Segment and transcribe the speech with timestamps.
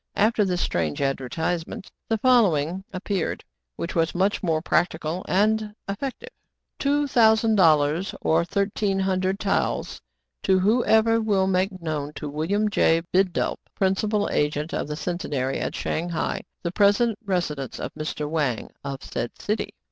[0.15, 3.43] After this strange advertisement, the follow ing appeared,
[3.75, 6.33] which was much more practical and effective:^"
[6.79, 10.01] Two thousand dollars, or thirteen hundred taels,
[10.41, 13.03] to who ever will make known to William J.
[13.13, 18.27] Bidulph, principal agent of the Centenary at Shang hai, the present residence of Mr.
[18.27, 19.71] Wang of said city."